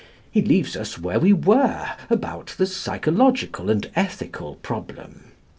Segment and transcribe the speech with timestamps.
[0.31, 5.33] He leaves us where we were about the psychological and ethical problem.